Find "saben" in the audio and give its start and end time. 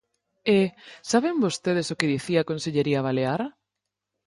1.11-1.35